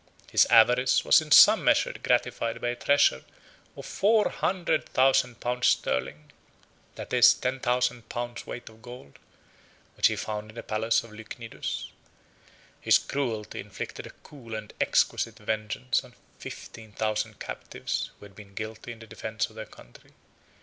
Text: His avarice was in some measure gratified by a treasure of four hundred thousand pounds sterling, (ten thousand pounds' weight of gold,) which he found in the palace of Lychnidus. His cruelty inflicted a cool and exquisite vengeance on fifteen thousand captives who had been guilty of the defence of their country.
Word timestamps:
His 0.31 0.47
avarice 0.47 1.05
was 1.05 1.21
in 1.21 1.29
some 1.29 1.63
measure 1.63 1.93
gratified 1.93 2.59
by 2.59 2.69
a 2.69 2.75
treasure 2.75 3.23
of 3.77 3.85
four 3.85 4.29
hundred 4.29 4.89
thousand 4.89 5.39
pounds 5.39 5.67
sterling, 5.67 6.31
(ten 6.95 7.59
thousand 7.59 8.09
pounds' 8.09 8.47
weight 8.47 8.67
of 8.67 8.81
gold,) 8.81 9.19
which 9.95 10.07
he 10.07 10.15
found 10.15 10.49
in 10.49 10.55
the 10.55 10.63
palace 10.63 11.03
of 11.03 11.11
Lychnidus. 11.11 11.91
His 12.79 12.97
cruelty 12.97 13.59
inflicted 13.59 14.07
a 14.07 14.17
cool 14.23 14.55
and 14.55 14.73
exquisite 14.81 15.37
vengeance 15.37 16.03
on 16.03 16.15
fifteen 16.39 16.93
thousand 16.93 17.39
captives 17.39 18.09
who 18.17 18.25
had 18.25 18.35
been 18.35 18.55
guilty 18.55 18.93
of 18.93 19.01
the 19.01 19.05
defence 19.05 19.51
of 19.51 19.55
their 19.55 19.67
country. 19.67 20.13